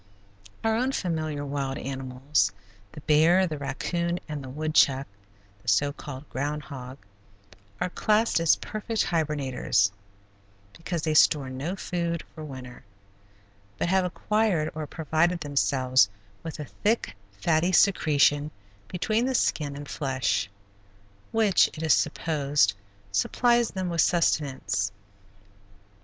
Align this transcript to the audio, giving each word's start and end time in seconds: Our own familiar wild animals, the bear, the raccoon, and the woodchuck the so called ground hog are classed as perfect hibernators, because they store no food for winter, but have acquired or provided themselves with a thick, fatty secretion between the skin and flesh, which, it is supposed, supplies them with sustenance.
Our 0.63 0.75
own 0.75 0.93
familiar 0.93 1.45
wild 1.45 1.77
animals, 1.77 2.51
the 2.91 3.01
bear, 3.01 3.45
the 3.45 3.59
raccoon, 3.59 4.19
and 4.27 4.43
the 4.43 4.49
woodchuck 4.49 5.05
the 5.61 5.67
so 5.67 5.93
called 5.93 6.27
ground 6.29 6.63
hog 6.63 6.97
are 7.79 7.91
classed 7.91 8.39
as 8.39 8.55
perfect 8.55 9.03
hibernators, 9.03 9.91
because 10.75 11.03
they 11.03 11.13
store 11.13 11.51
no 11.51 11.75
food 11.75 12.23
for 12.33 12.43
winter, 12.43 12.83
but 13.77 13.89
have 13.89 14.03
acquired 14.03 14.71
or 14.73 14.87
provided 14.87 15.41
themselves 15.41 16.09
with 16.41 16.59
a 16.59 16.65
thick, 16.65 17.15
fatty 17.39 17.71
secretion 17.71 18.49
between 18.87 19.27
the 19.27 19.35
skin 19.35 19.75
and 19.75 19.87
flesh, 19.87 20.49
which, 21.31 21.67
it 21.77 21.83
is 21.83 21.93
supposed, 21.93 22.73
supplies 23.11 23.69
them 23.69 23.87
with 23.87 24.01
sustenance. 24.01 24.91